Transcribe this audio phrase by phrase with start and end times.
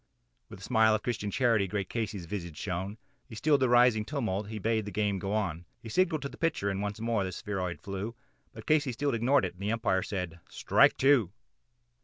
[0.49, 2.97] With a smile of Christian charity great Casey's visage shone,
[3.29, 6.29] He stilled the rising tumult and he bade the game go on; He signalled to
[6.29, 8.15] the pitcher and again the spheroid flew,
[8.51, 11.31] But Casey still ignored it and the Umpire said "Strike two."